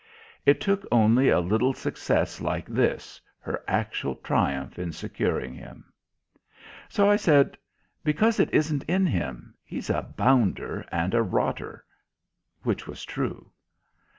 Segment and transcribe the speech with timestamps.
[0.47, 5.93] It only took a little success like this, her actual triumph in securing him.
[6.89, 7.55] So I said,
[8.03, 9.53] "Because it isn't in him.
[9.63, 11.85] He's a bounder and a rotter."
[12.63, 13.51] Which was true.